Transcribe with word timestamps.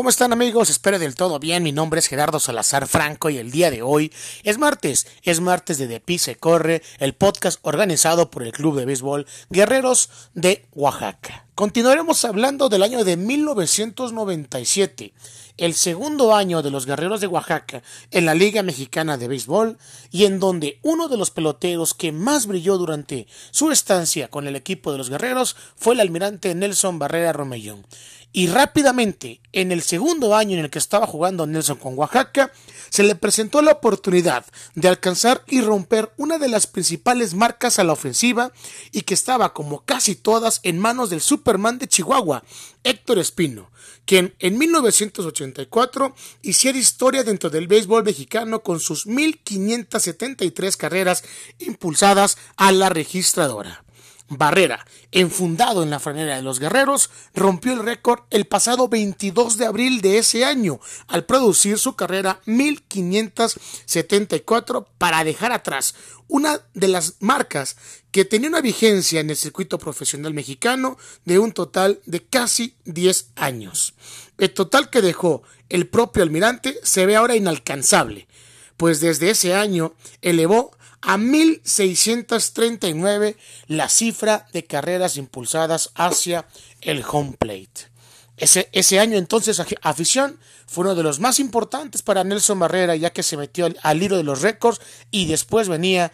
¿Cómo 0.00 0.08
están 0.08 0.32
amigos? 0.32 0.70
Espero 0.70 0.98
del 0.98 1.14
todo 1.14 1.38
bien. 1.38 1.62
Mi 1.62 1.72
nombre 1.72 2.00
es 2.00 2.06
Gerardo 2.06 2.40
Salazar 2.40 2.88
Franco 2.88 3.28
y 3.28 3.36
el 3.36 3.50
día 3.50 3.70
de 3.70 3.82
hoy 3.82 4.10
es 4.44 4.56
martes. 4.56 5.06
Es 5.24 5.42
martes 5.42 5.76
de 5.76 5.88
De 5.88 6.00
Pise 6.00 6.36
Corre, 6.36 6.80
el 7.00 7.12
podcast 7.12 7.58
organizado 7.60 8.30
por 8.30 8.42
el 8.42 8.52
Club 8.52 8.78
de 8.78 8.86
Béisbol 8.86 9.26
Guerreros 9.50 10.08
de 10.32 10.64
Oaxaca. 10.72 11.49
Continuaremos 11.60 12.24
hablando 12.24 12.70
del 12.70 12.82
año 12.82 13.04
de 13.04 13.18
1997, 13.18 15.12
el 15.58 15.74
segundo 15.74 16.34
año 16.34 16.62
de 16.62 16.70
los 16.70 16.86
Guerreros 16.86 17.20
de 17.20 17.26
Oaxaca 17.26 17.82
en 18.10 18.24
la 18.24 18.34
Liga 18.34 18.62
Mexicana 18.62 19.18
de 19.18 19.28
Béisbol 19.28 19.76
y 20.10 20.24
en 20.24 20.40
donde 20.40 20.78
uno 20.82 21.08
de 21.08 21.18
los 21.18 21.30
peloteros 21.30 21.92
que 21.92 22.12
más 22.12 22.46
brilló 22.46 22.78
durante 22.78 23.26
su 23.50 23.70
estancia 23.70 24.28
con 24.28 24.46
el 24.46 24.56
equipo 24.56 24.90
de 24.90 24.96
los 24.96 25.10
Guerreros 25.10 25.54
fue 25.76 25.92
el 25.92 26.00
almirante 26.00 26.54
Nelson 26.54 26.98
Barrera 26.98 27.34
Romellón. 27.34 27.84
Y 28.32 28.46
rápidamente, 28.46 29.40
en 29.52 29.72
el 29.72 29.82
segundo 29.82 30.36
año 30.36 30.56
en 30.56 30.64
el 30.64 30.70
que 30.70 30.78
estaba 30.78 31.06
jugando 31.06 31.48
Nelson 31.48 31.78
con 31.78 31.98
Oaxaca, 31.98 32.52
se 32.88 33.02
le 33.02 33.16
presentó 33.16 33.60
la 33.60 33.72
oportunidad 33.72 34.44
de 34.76 34.88
alcanzar 34.88 35.42
y 35.48 35.60
romper 35.62 36.12
una 36.16 36.38
de 36.38 36.48
las 36.48 36.68
principales 36.68 37.34
marcas 37.34 37.78
a 37.78 37.84
la 37.84 37.92
ofensiva 37.92 38.52
y 38.92 39.02
que 39.02 39.14
estaba 39.14 39.52
como 39.52 39.84
casi 39.84 40.14
todas 40.14 40.60
en 40.62 40.78
manos 40.78 41.10
del 41.10 41.20
Superman 41.50 41.78
de 41.78 41.88
Chihuahua, 41.88 42.44
Héctor 42.84 43.18
Espino, 43.18 43.72
quien 44.04 44.36
en 44.38 44.56
1984 44.56 46.14
hiciera 46.42 46.78
historia 46.78 47.24
dentro 47.24 47.50
del 47.50 47.66
béisbol 47.66 48.04
mexicano 48.04 48.62
con 48.62 48.78
sus 48.78 49.08
1573 49.08 50.76
carreras 50.76 51.24
impulsadas 51.58 52.38
a 52.56 52.70
la 52.70 52.88
registradora. 52.88 53.82
Barrera, 54.30 54.86
enfundado 55.10 55.82
en 55.82 55.90
la 55.90 55.98
franera 55.98 56.36
de 56.36 56.42
los 56.42 56.60
guerreros, 56.60 57.10
rompió 57.34 57.72
el 57.72 57.82
récord 57.82 58.20
el 58.30 58.46
pasado 58.46 58.86
22 58.88 59.58
de 59.58 59.66
abril 59.66 60.00
de 60.00 60.18
ese 60.18 60.44
año 60.44 60.78
al 61.08 61.24
producir 61.24 61.78
su 61.78 61.96
carrera 61.96 62.40
1574 62.46 64.86
para 64.98 65.24
dejar 65.24 65.50
atrás 65.50 65.96
una 66.28 66.60
de 66.74 66.86
las 66.86 67.16
marcas 67.18 67.76
que 68.12 68.24
tenía 68.24 68.48
una 68.48 68.60
vigencia 68.60 69.18
en 69.18 69.30
el 69.30 69.36
circuito 69.36 69.80
profesional 69.80 70.32
mexicano 70.32 70.96
de 71.24 71.40
un 71.40 71.50
total 71.50 71.98
de 72.06 72.22
casi 72.22 72.76
10 72.84 73.30
años. 73.34 73.94
El 74.38 74.54
total 74.54 74.90
que 74.90 75.02
dejó 75.02 75.42
el 75.68 75.88
propio 75.88 76.22
almirante 76.22 76.78
se 76.84 77.04
ve 77.04 77.16
ahora 77.16 77.34
inalcanzable, 77.34 78.28
pues 78.80 79.00
desde 79.00 79.28
ese 79.28 79.54
año 79.54 79.92
elevó 80.22 80.70
a 81.02 81.18
1639 81.18 83.36
la 83.66 83.90
cifra 83.90 84.46
de 84.54 84.64
carreras 84.64 85.18
impulsadas 85.18 85.90
hacia 85.96 86.46
el 86.80 87.04
home 87.06 87.34
plate. 87.38 87.90
Ese, 88.38 88.70
ese, 88.72 88.98
año 88.98 89.18
entonces 89.18 89.60
afición 89.82 90.40
fue 90.66 90.84
uno 90.84 90.94
de 90.94 91.02
los 91.02 91.20
más 91.20 91.40
importantes 91.40 92.00
para 92.00 92.24
Nelson 92.24 92.58
Barrera 92.58 92.96
ya 92.96 93.10
que 93.10 93.22
se 93.22 93.36
metió 93.36 93.66
al, 93.66 93.78
al 93.82 94.02
hilo 94.02 94.16
de 94.16 94.24
los 94.24 94.40
récords 94.40 94.80
y 95.10 95.26
después 95.26 95.68
venía 95.68 96.10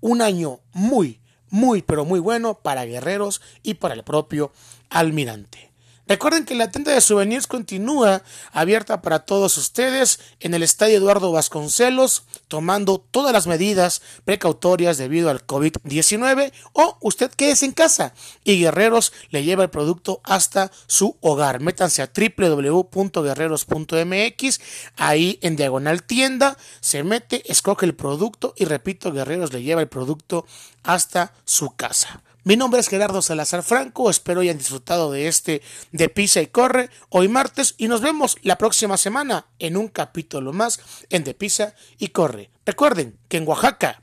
un 0.00 0.20
año 0.20 0.58
muy, 0.72 1.20
muy, 1.48 1.80
pero 1.80 2.04
muy 2.04 2.18
bueno 2.18 2.58
para 2.58 2.86
guerreros 2.86 3.40
y 3.62 3.74
para 3.74 3.94
el 3.94 4.02
propio 4.02 4.50
almirante. 4.88 5.69
Recuerden 6.10 6.44
que 6.44 6.54
la 6.56 6.72
tienda 6.72 6.92
de 6.92 7.00
souvenirs 7.00 7.46
continúa 7.46 8.24
abierta 8.50 9.00
para 9.00 9.20
todos 9.20 9.56
ustedes 9.56 10.18
en 10.40 10.54
el 10.54 10.64
Estadio 10.64 10.96
Eduardo 10.96 11.30
Vasconcelos, 11.30 12.24
tomando 12.48 12.98
todas 12.98 13.32
las 13.32 13.46
medidas 13.46 14.02
precautorias 14.24 14.98
debido 14.98 15.30
al 15.30 15.46
COVID-19 15.46 16.50
o 16.72 16.98
usted 17.00 17.30
quédese 17.30 17.66
en 17.66 17.70
casa 17.70 18.12
y 18.42 18.58
Guerreros 18.58 19.12
le 19.30 19.44
lleva 19.44 19.62
el 19.62 19.70
producto 19.70 20.20
hasta 20.24 20.72
su 20.88 21.16
hogar. 21.20 21.60
Métanse 21.60 22.02
a 22.02 22.10
www.guerreros.mx, 22.12 24.60
ahí 24.96 25.38
en 25.42 25.54
diagonal 25.54 26.02
tienda, 26.02 26.58
se 26.80 27.04
mete, 27.04 27.44
escoge 27.46 27.86
el 27.86 27.94
producto 27.94 28.52
y 28.56 28.64
repito, 28.64 29.12
Guerreros 29.12 29.52
le 29.52 29.62
lleva 29.62 29.80
el 29.80 29.86
producto 29.86 30.44
hasta 30.82 31.34
su 31.44 31.76
casa. 31.76 32.20
Mi 32.42 32.56
nombre 32.56 32.80
es 32.80 32.88
Gerardo 32.88 33.20
Salazar 33.20 33.62
Franco, 33.62 34.08
espero 34.08 34.40
hayan 34.40 34.56
disfrutado 34.56 35.12
de 35.12 35.28
este 35.28 35.60
de 35.92 36.08
Pisa 36.08 36.40
y 36.40 36.46
Corre 36.46 36.88
hoy 37.10 37.28
martes 37.28 37.74
y 37.76 37.86
nos 37.86 38.00
vemos 38.00 38.38
la 38.40 38.56
próxima 38.56 38.96
semana 38.96 39.48
en 39.58 39.76
un 39.76 39.88
capítulo 39.88 40.54
más 40.54 40.80
en 41.10 41.22
De 41.22 41.34
Pisa 41.34 41.74
y 41.98 42.08
Corre. 42.08 42.50
Recuerden 42.64 43.18
que 43.28 43.36
en 43.36 43.46
Oaxaca 43.46 44.00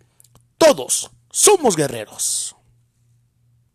todos 0.60 1.10
somos 1.32 1.76
guerreros. 1.76 2.57